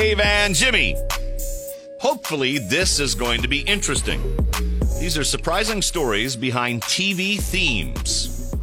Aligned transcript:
Dave 0.00 0.20
and 0.20 0.54
Jimmy. 0.54 0.96
Hopefully, 1.98 2.56
this 2.56 3.00
is 3.00 3.14
going 3.14 3.42
to 3.42 3.48
be 3.48 3.60
interesting. 3.60 4.34
These 4.98 5.18
are 5.18 5.24
surprising 5.24 5.82
stories 5.82 6.36
behind 6.36 6.80
TV 6.80 7.38
themes. 7.38 8.54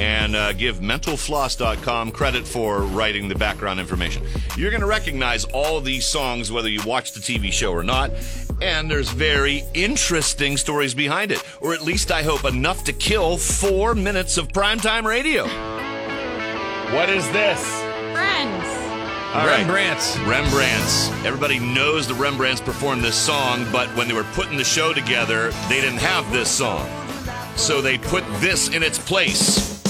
And 0.00 0.34
uh, 0.34 0.54
give 0.54 0.80
mentalfloss.com 0.80 2.10
credit 2.10 2.48
for 2.48 2.80
writing 2.80 3.28
the 3.28 3.36
background 3.36 3.78
information. 3.78 4.24
You're 4.56 4.72
going 4.72 4.80
to 4.80 4.88
recognize 4.88 5.44
all 5.44 5.80
these 5.80 6.04
songs 6.04 6.50
whether 6.50 6.68
you 6.68 6.80
watch 6.84 7.12
the 7.12 7.20
TV 7.20 7.52
show 7.52 7.70
or 7.70 7.84
not. 7.84 8.10
And 8.60 8.90
there's 8.90 9.10
very 9.10 9.62
interesting 9.74 10.56
stories 10.56 10.94
behind 10.94 11.30
it. 11.30 11.44
Or 11.60 11.74
at 11.74 11.82
least 11.82 12.10
I 12.10 12.24
hope 12.24 12.44
enough 12.44 12.82
to 12.84 12.92
kill 12.92 13.38
four 13.38 13.94
minutes 13.94 14.36
of 14.36 14.48
primetime 14.48 15.04
radio. 15.04 15.44
What 16.92 17.08
is 17.08 17.30
this? 17.30 17.64
Friends. 18.12 18.71
All 19.34 19.46
right. 19.46 19.60
Rembrandts. 19.60 20.18
Rembrandts. 20.18 21.08
Everybody 21.24 21.58
knows 21.58 22.06
the 22.06 22.14
Rembrandts 22.14 22.60
performed 22.60 23.02
this 23.02 23.14
song, 23.16 23.66
but 23.72 23.88
when 23.96 24.06
they 24.06 24.12
were 24.12 24.24
putting 24.34 24.58
the 24.58 24.64
show 24.64 24.92
together, 24.92 25.50
they 25.70 25.80
didn't 25.80 26.00
have 26.00 26.30
this 26.30 26.50
song. 26.50 26.86
So 27.56 27.80
they 27.80 27.96
put 27.96 28.24
this 28.40 28.68
in 28.68 28.82
its 28.82 28.98
place. 28.98 29.80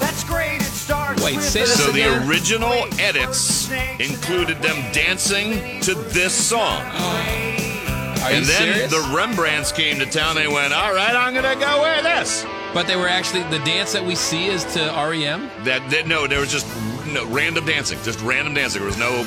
That's 0.00 0.24
great. 0.24 0.56
It 0.56 0.62
starts 0.64 1.22
Wait, 1.22 1.36
with 1.36 1.44
say 1.44 1.60
a- 1.62 1.66
this 1.66 1.84
So 1.84 1.92
the 1.92 2.02
again? 2.02 2.28
original 2.28 2.84
edits 2.98 3.70
included 4.00 4.60
them 4.60 4.76
dancing 4.92 5.80
to 5.82 5.94
this 5.94 6.32
song. 6.34 6.82
Are 6.82 8.30
and 8.30 8.38
you 8.40 8.44
then 8.46 8.74
serious? 8.74 8.90
the 8.90 9.14
Rembrandts 9.16 9.70
came 9.70 9.98
to 10.00 10.06
town. 10.06 10.34
They 10.34 10.48
went, 10.48 10.72
all 10.74 10.92
right, 10.92 11.14
I'm 11.14 11.32
going 11.32 11.44
to 11.58 11.64
go 11.64 11.82
with 11.82 12.02
this. 12.02 12.44
but 12.72 12.88
they 12.88 12.96
were 12.96 13.06
actually 13.08 13.44
the 13.56 13.64
dance 13.64 13.92
that 13.92 14.04
we 14.04 14.16
see 14.16 14.46
is 14.46 14.64
to 14.74 14.80
E 14.86 15.10
REM. 15.24 15.48
That, 15.62 15.88
that 15.90 16.08
No, 16.08 16.26
there 16.26 16.40
was 16.40 16.50
just 16.50 16.66
no, 17.14 17.26
random 17.26 17.64
dancing. 17.64 17.98
Just 18.02 18.20
random 18.20 18.54
dancing. 18.54 18.80
There 18.80 18.86
was 18.86 18.98
no, 18.98 19.22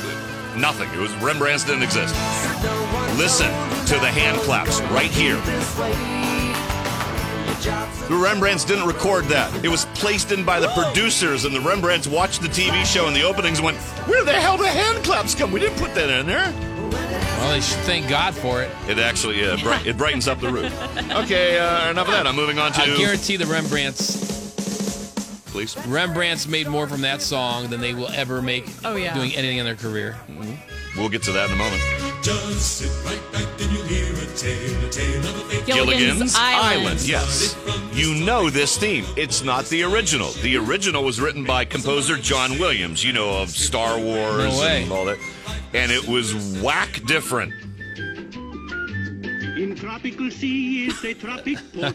nothing. 0.58 0.90
It 0.92 1.00
was 1.00 1.14
Rembrandts 1.16 1.64
didn't 1.64 1.84
exist. 1.84 2.14
Listen 3.18 3.48
to 3.88 3.96
the 4.00 4.12
hand 4.12 4.38
claps 4.42 4.82
right 4.92 5.10
here. 5.10 5.38
The 8.08 8.16
Rembrandts 8.16 8.66
didn't 8.66 8.86
record 8.86 9.26
that. 9.26 9.64
It 9.64 9.70
was 9.70 9.86
placed 9.96 10.32
in 10.32 10.44
by 10.44 10.60
the 10.60 10.68
producers, 10.70 11.46
and 11.46 11.56
the 11.56 11.62
Rembrandts 11.62 12.08
watched 12.08 12.42
the 12.42 12.48
TV 12.50 12.86
show 12.86 13.08
and 13.08 13.16
the 13.16 13.24
openings 13.24 13.62
went, 13.62 13.78
Where 14.08 14.24
the 14.24 14.34
hell 14.34 14.58
the 14.58 14.68
hand 14.68 15.04
claps 15.04 15.34
come? 15.34 15.52
We 15.52 15.60
didn't 15.60 15.80
put 15.80 15.96
that 15.96 16.10
in 16.10 16.28
there. 16.28 16.54
Well, 17.40 17.52
they 17.52 17.62
should 17.62 17.80
thank 17.80 18.10
God 18.10 18.36
for 18.36 18.62
it. 18.62 18.72
It 18.88 19.00
actually 19.00 19.42
yeah, 19.42 19.62
bright, 19.62 19.86
it 19.86 19.98
brightens 19.98 20.28
up 20.28 20.40
the 20.40 20.52
room. 20.52 20.72
Okay, 21.24 21.58
uh, 21.58 21.90
enough 21.90 22.08
of 22.08 22.14
that. 22.14 22.28
I'm 22.28 22.36
moving 22.36 22.60
on 22.60 22.74
to. 22.74 22.82
I 22.82 22.98
guarantee 22.98 23.38
the 23.38 23.46
Rembrandts 23.46 24.37
please. 25.58 25.88
Rembrandts 25.88 26.48
made 26.48 26.68
more 26.68 26.88
from 26.88 27.02
that 27.02 27.22
song 27.22 27.70
than 27.70 27.82
they 27.82 27.96
will 27.96 28.10
ever 28.10 28.42
make 28.44 28.70
Oh, 28.86 28.96
yeah. 28.96 29.14
doing 29.16 29.34
anything 29.36 29.58
in 29.58 29.66
their 29.66 29.76
career. 29.76 30.16
Mm-hmm. 30.28 31.00
We'll 31.00 31.10
get 31.10 31.24
to 31.24 31.32
that 31.32 31.50
in 31.50 31.54
a 31.54 31.58
moment. 31.58 31.82
Just 32.24 32.78
sit 32.78 32.92
right 33.06 33.32
back 33.32 33.48
and 33.62 33.72
you'll 33.72 33.86
hear 33.86 34.14
a 34.14 34.26
tale, 34.36 34.86
a 34.86 34.90
tale 34.90 35.20
of 35.20 35.36
a 35.36 35.44
fake 35.50 35.66
Gilligan's, 35.66 36.36
Island. 36.38 37.02
Yes. 37.08 37.56
You 37.94 38.14
know 38.24 38.50
this 38.52 38.78
theme. 38.78 39.06
It's 39.16 39.44
not 39.44 39.66
the 39.66 39.84
original. 39.84 40.30
The 40.44 40.58
original 40.58 41.04
was 41.04 41.20
written 41.20 41.44
by 41.44 41.66
composer 41.66 42.18
John 42.18 42.60
Williams, 42.60 43.04
you 43.04 43.14
know, 43.14 43.42
of 43.42 43.50
Star 43.50 44.00
Wars 44.00 44.60
No 44.60 44.64
and 44.64 44.92
all 44.92 45.06
that. 45.06 45.18
And 45.74 45.92
it 45.92 46.08
was 46.08 46.62
whack 46.62 47.02
different. 47.08 47.54
Tropical 49.80 50.32
sea 50.32 50.88
is 50.88 51.04
a 51.04 51.14
tropic 51.14 51.58
port. 51.74 51.94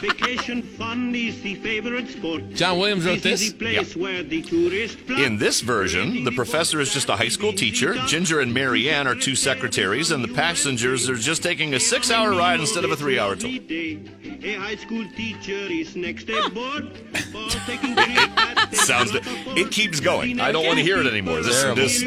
Vacation 0.00 0.62
fun 0.62 1.14
is 1.14 1.40
the 1.40 1.54
favorite 1.56 2.08
sport. 2.08 2.50
John 2.54 2.78
Williams 2.78 3.06
wrote 3.06 3.22
This 3.22 3.40
this. 3.40 3.42
is 3.82 3.94
the 3.94 3.98
where 4.00 4.22
the 4.22 4.42
tourist. 4.42 4.98
In 5.08 5.38
this 5.38 5.60
version, 5.60 6.24
the 6.24 6.32
professor 6.32 6.80
is 6.80 6.92
just 6.92 7.08
a 7.08 7.16
high 7.16 7.28
school 7.28 7.52
teacher, 7.52 7.94
Ginger 8.06 8.40
and 8.40 8.52
Mary 8.52 8.90
Ann 8.90 9.06
are 9.06 9.14
two 9.14 9.34
secretaries, 9.34 10.10
and 10.10 10.22
the 10.22 10.32
passengers 10.34 11.08
are 11.08 11.16
just 11.16 11.42
taking 11.42 11.74
a 11.74 11.80
six 11.80 12.10
hour 12.10 12.30
ride 12.30 12.60
instead 12.60 12.84
of 12.84 12.90
a 12.92 12.96
three 12.96 13.18
hour 13.18 13.34
tour. 13.34 13.50
A 13.50 14.54
high 14.54 14.76
school 14.76 15.04
teacher 15.16 15.52
is 15.52 15.96
next 15.96 16.28
aboard. 16.28 16.98
Ah. 17.14 17.18
for 17.32 17.66
taking 17.66 17.94
trip 17.96 18.74
Sounds. 18.74 19.12
It 19.14 19.70
keeps 19.70 20.00
going. 20.00 20.40
I 20.40 20.50
don't 20.52 20.66
want 20.66 20.78
to 20.78 20.84
hear 20.84 20.98
it 20.98 21.06
anymore. 21.06 21.42
This, 21.42 21.62
Terrible. 21.62 21.82
this. 21.82 22.02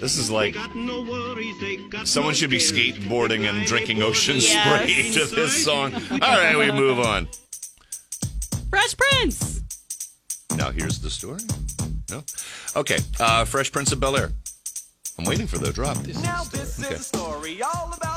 This 0.00 0.16
is 0.16 0.30
like 0.30 0.56
no 0.74 1.02
worries, 1.02 2.08
someone 2.08 2.32
no 2.32 2.34
should 2.34 2.50
be 2.50 2.58
skateboarding 2.58 3.48
and 3.48 3.66
drinking 3.66 4.02
ocean 4.02 4.36
Yes. 4.36 4.46
spray 4.46 5.10
to 5.28 5.34
this 5.34 5.64
song. 5.64 5.94
All 6.10 6.18
right, 6.18 6.56
we 6.56 6.70
move 6.72 6.98
on. 7.00 7.28
Fresh 8.70 8.96
Prince. 8.96 9.60
Now 10.56 10.70
here's 10.70 10.98
the 11.00 11.10
story. 11.10 11.40
No, 12.10 12.22
okay. 12.76 12.98
Uh, 13.18 13.44
Fresh 13.44 13.70
Prince 13.72 13.92
of 13.92 14.00
Bel 14.00 14.16
Air. 14.16 14.30
I'm 15.18 15.24
waiting 15.26 15.46
for 15.46 15.58
the 15.58 15.72
drop. 15.72 15.96
This 15.98 16.20
Now 16.22 16.44
this 16.44 16.82
Okay. 16.82 16.94
is 16.94 17.00
a 17.00 17.04
story 17.04 17.62
all 17.62 17.92
about 17.96 18.09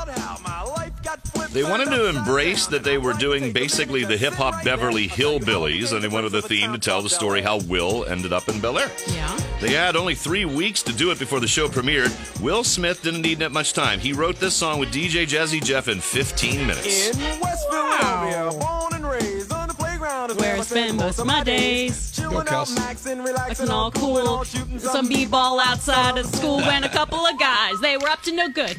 They 1.54 1.62
wanted 1.62 1.90
to 1.90 2.08
embrace 2.08 2.66
that 2.66 2.82
they 2.82 2.98
were 2.98 3.12
doing 3.12 3.52
basically 3.52 4.02
the 4.02 4.16
hip 4.16 4.32
hop 4.32 4.64
Beverly 4.64 5.06
there. 5.06 5.26
I'll 5.28 5.38
tell 5.38 5.68
you 5.68 5.84
Hillbillies, 5.84 5.92
and 5.92 6.02
they 6.02 6.08
wanted 6.08 6.32
the 6.32 6.42
theme 6.42 6.72
to 6.72 6.80
tell 6.80 7.00
the 7.00 7.08
story 7.08 7.42
how 7.42 7.58
Will 7.68 8.04
ended 8.06 8.32
up 8.32 8.48
in 8.48 8.58
Bel 8.60 8.76
Air. 8.76 8.90
Yeah. 9.06 9.40
They 9.60 9.72
had 9.72 9.94
only 9.94 10.16
three 10.16 10.44
weeks 10.44 10.82
to 10.82 10.92
do 10.92 11.12
it 11.12 11.20
before 11.20 11.38
the 11.38 11.46
show 11.46 11.68
premiered. 11.68 12.10
Will 12.42 12.64
Smith 12.64 13.04
didn't 13.04 13.22
need 13.22 13.38
that 13.38 13.52
much 13.52 13.72
time. 13.72 14.00
He 14.00 14.12
wrote 14.12 14.40
this 14.40 14.52
song 14.52 14.80
with 14.80 14.88
DJ 14.88 15.28
Jazzy 15.28 15.62
Jeff 15.62 15.86
in 15.86 16.00
15 16.00 16.66
minutes. 16.66 17.16
In 17.16 17.40
West 17.40 17.70
Philadelphia, 17.70 18.50
born 18.58 18.94
and 18.94 19.08
raised 19.08 19.52
on 19.52 19.68
the 19.68 19.74
playground 19.74 20.32
is 20.32 20.36
Where 20.38 20.56
I 20.56 20.60
spend 20.62 20.96
most 20.98 21.20
of 21.20 21.26
my 21.26 21.44
days. 21.44 22.10
Chilling 22.10 22.36
out, 22.36 22.46
Kels. 22.46 22.74
maxing, 22.74 23.24
relaxing, 23.24 23.70
all 23.70 23.92
cool, 23.92 24.20
cool. 24.24 24.44
Some 24.80 25.08
b-ball 25.08 25.60
outside 25.60 26.18
of 26.18 26.26
school 26.26 26.58
when 26.62 26.82
a 26.82 26.88
couple 26.88 27.24
of 27.24 27.38
guys, 27.38 27.78
they 27.80 27.96
were 27.96 28.08
up 28.08 28.22
to 28.22 28.32
no 28.34 28.48
good. 28.48 28.76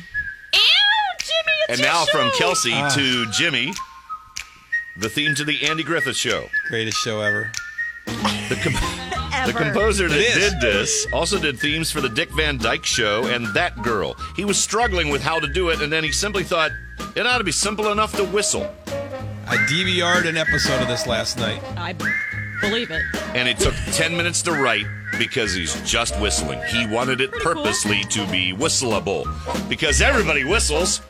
Ew, 1.69 1.73
Jimmy, 1.73 1.73
it's 1.73 1.79
And 1.79 1.79
your 1.79 1.87
now 1.87 2.05
from 2.05 2.31
show. 2.31 2.37
Kelsey 2.37 2.73
ah. 2.73 2.89
to 2.89 3.25
Jimmy, 3.31 3.73
the 4.97 5.09
theme 5.09 5.35
to 5.35 5.43
the 5.43 5.65
Andy 5.67 5.83
Griffith 5.83 6.15
Show. 6.15 6.47
Greatest 6.69 6.97
show 6.97 7.21
ever. 7.21 7.51
The, 8.05 8.59
com- 8.63 8.73
the 9.47 9.53
composer 9.53 10.07
that 10.07 10.15
did 10.15 10.61
this 10.61 11.07
also 11.11 11.39
did 11.39 11.59
themes 11.59 11.91
for 11.91 12.01
the 12.01 12.09
Dick 12.09 12.29
Van 12.31 12.57
Dyke 12.57 12.85
Show 12.85 13.25
and 13.27 13.47
That 13.47 13.81
Girl. 13.83 14.15
He 14.35 14.45
was 14.45 14.57
struggling 14.57 15.09
with 15.09 15.21
how 15.21 15.39
to 15.39 15.47
do 15.47 15.69
it, 15.69 15.81
and 15.81 15.91
then 15.91 16.03
he 16.03 16.11
simply 16.11 16.43
thought 16.43 16.71
it 17.15 17.25
ought 17.25 17.39
to 17.39 17.43
be 17.43 17.51
simple 17.51 17.91
enough 17.91 18.13
to 18.15 18.23
whistle. 18.23 18.71
I 19.47 19.57
DVR'd 19.69 20.25
an 20.25 20.37
episode 20.37 20.81
of 20.81 20.87
this 20.87 21.05
last 21.05 21.37
night. 21.37 21.61
I 21.77 21.93
believe 22.61 22.89
it. 22.91 23.01
And 23.35 23.47
it 23.47 23.59
took 23.59 23.75
10 23.91 24.15
minutes 24.15 24.41
to 24.43 24.51
write 24.51 24.85
because 25.19 25.53
he's 25.53 25.79
just 25.81 26.19
whistling. 26.19 26.59
He 26.69 26.87
wanted 26.87 27.21
it 27.21 27.31
Pretty 27.31 27.43
cool. 27.43 27.53
purposely 27.63 28.03
to 28.05 28.25
be 28.31 28.53
whistleable 28.53 29.25
because 29.69 30.01
everybody 30.01 30.43
whistles. 30.43 31.01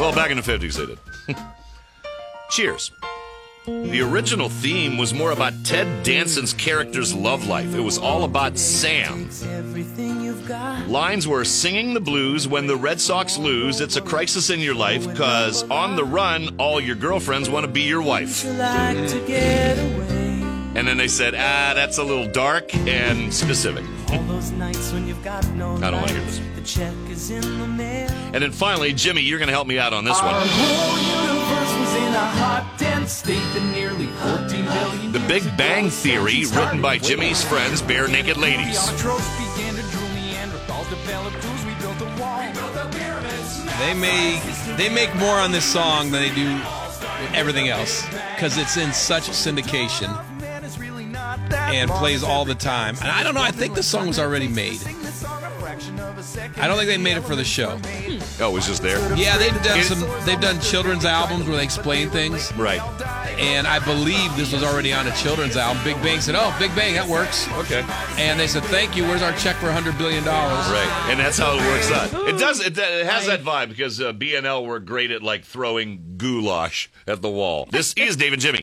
Well, 0.00 0.14
back 0.14 0.30
in 0.30 0.36
the 0.36 0.42
50s 0.42 0.76
they 0.76 0.86
did. 0.86 0.98
Cheers. 2.50 2.92
The 3.66 4.00
original 4.00 4.48
theme 4.48 4.98
was 4.98 5.14
more 5.14 5.30
about 5.30 5.52
Ted 5.64 6.04
Danson's 6.04 6.52
character's 6.52 7.14
love 7.14 7.46
life. 7.46 7.74
It 7.74 7.80
was 7.80 7.96
all 7.96 8.24
about 8.24 8.58
Sam. 8.58 9.28
Lines 10.88 11.28
were 11.28 11.44
singing 11.44 11.94
the 11.94 12.00
blues 12.00 12.48
when 12.48 12.66
the 12.66 12.76
Red 12.76 13.00
Sox 13.00 13.38
lose. 13.38 13.80
It's 13.80 13.96
a 13.96 14.00
crisis 14.00 14.50
in 14.50 14.58
your 14.60 14.74
life 14.74 15.06
because 15.06 15.62
on 15.70 15.94
the 15.94 16.04
run, 16.04 16.56
all 16.58 16.80
your 16.80 16.96
girlfriends 16.96 17.48
want 17.48 17.64
to 17.64 17.70
be 17.70 17.82
your 17.82 18.02
wife. 18.02 18.44
And 20.74 20.88
then 20.88 20.96
they 20.96 21.08
said, 21.08 21.34
ah, 21.36 21.72
that's 21.74 21.98
a 21.98 22.04
little 22.04 22.26
dark 22.32 22.74
and 22.74 23.32
specific. 23.32 23.84
I 25.84 25.90
don't 25.90 26.00
want 26.00 26.08
to 26.08 26.14
hear 26.14 26.24
this. 26.24 26.40
And 28.32 28.42
then 28.42 28.52
finally, 28.52 28.92
Jimmy, 28.92 29.20
you're 29.22 29.38
going 29.38 29.48
to 29.48 29.52
help 29.54 29.66
me 29.66 29.78
out 29.78 29.92
on 29.92 30.04
this 30.04 30.18
Our 30.18 30.32
one. 30.32 30.48
whole 30.48 30.98
universe 30.98 31.78
was 31.78 31.94
in 31.96 32.14
a 32.14 32.26
hot, 32.40 32.74
dense 32.78 33.12
state 33.12 33.42
that 33.54 33.62
nearly 33.76 34.06
14 34.06 34.64
billion 34.64 35.12
The 35.12 35.20
Big 35.28 35.44
Bang 35.56 35.90
Theory, 35.90 36.44
written 36.46 36.80
by 36.80 36.96
Jimmy's 36.98 37.44
friends, 37.44 37.82
Barenaked 37.82 38.36
Ladies. 38.36 38.78
Autotrophs 38.78 39.54
began 39.54 39.74
to 39.74 39.82
drool, 39.90 40.08
Neanderthals 40.16 40.88
developed 40.88 41.42
tools, 41.42 41.64
we 41.66 41.74
built 41.74 42.00
a 42.00 42.20
wall. 42.20 42.42
They 43.78 43.94
make 43.94 44.42
they 44.76 44.88
make 44.88 45.12
more 45.16 45.34
on 45.34 45.50
this 45.50 45.64
song 45.64 46.10
than 46.10 46.22
they 46.22 46.34
do 46.34 46.60
everything 47.34 47.68
else 47.68 48.06
because 48.34 48.56
it's 48.56 48.76
in 48.76 48.92
such 48.92 49.24
syndication 49.24 50.08
and 51.52 51.90
plays 51.90 52.22
all 52.22 52.44
the 52.44 52.54
time. 52.54 52.96
And 53.00 53.08
I 53.08 53.22
don't 53.24 53.34
know. 53.34 53.42
I 53.42 53.50
think 53.50 53.74
the 53.74 53.82
song 53.82 54.06
was 54.08 54.18
already 54.18 54.46
made. 54.48 54.80
I 56.38 56.66
don't 56.68 56.76
think 56.76 56.88
they 56.88 56.98
made 56.98 57.16
it 57.16 57.22
for 57.24 57.36
the 57.36 57.44
show. 57.44 57.78
Oh, 58.40 58.50
it 58.50 58.54
was 58.54 58.66
just 58.66 58.82
there. 58.82 58.98
Yeah, 59.16 59.36
they've 59.38 59.62
done 59.62 59.82
some. 59.82 60.00
They've 60.24 60.40
done 60.40 60.60
children's 60.60 61.04
albums 61.04 61.46
where 61.46 61.56
they 61.56 61.64
explain 61.64 62.10
things, 62.10 62.52
Right. 62.54 62.80
and 63.38 63.66
I 63.66 63.78
believe 63.78 64.34
this 64.36 64.52
was 64.52 64.62
already 64.62 64.92
on 64.92 65.06
a 65.06 65.12
children's 65.16 65.56
album. 65.56 65.82
Big 65.84 65.96
Bang 66.02 66.20
said, 66.20 66.34
"Oh, 66.36 66.54
Big 66.58 66.74
Bang, 66.74 66.94
that 66.94 67.06
works." 67.06 67.48
Okay. 67.52 67.84
And 68.18 68.38
they 68.38 68.46
said, 68.46 68.62
"Thank 68.64 68.96
you. 68.96 69.04
Where's 69.04 69.22
our 69.22 69.32
check 69.32 69.56
for 69.56 69.70
hundred 69.70 69.98
billion 69.98 70.24
dollars?" 70.24 70.66
Right, 70.70 71.06
and 71.10 71.20
that's 71.20 71.38
how 71.38 71.54
it 71.56 71.60
works 71.66 71.90
out. 71.90 72.28
It 72.28 72.38
does. 72.38 72.60
It, 72.60 72.76
it 72.78 73.06
has 73.06 73.26
that 73.26 73.42
vibe 73.42 73.68
because 73.68 74.00
uh, 74.00 74.12
BNL 74.12 74.64
were 74.66 74.80
great 74.80 75.10
at 75.10 75.22
like 75.22 75.44
throwing 75.44 76.14
goulash 76.16 76.90
at 77.06 77.20
the 77.22 77.30
wall. 77.30 77.66
This 77.70 77.92
is 77.94 78.16
David 78.16 78.40
Jimmy. 78.40 78.60